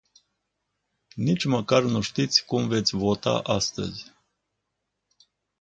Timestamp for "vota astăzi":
2.95-4.13